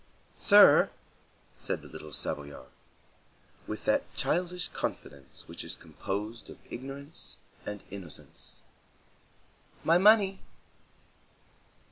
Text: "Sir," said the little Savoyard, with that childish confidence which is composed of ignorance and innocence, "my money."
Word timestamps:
"Sir," 0.39 0.89
said 1.59 1.83
the 1.83 1.87
little 1.87 2.11
Savoyard, 2.11 2.71
with 3.67 3.85
that 3.85 4.11
childish 4.15 4.67
confidence 4.69 5.47
which 5.47 5.63
is 5.63 5.75
composed 5.75 6.49
of 6.49 6.57
ignorance 6.71 7.37
and 7.67 7.83
innocence, 7.91 8.63
"my 9.83 9.99
money." 9.99 10.41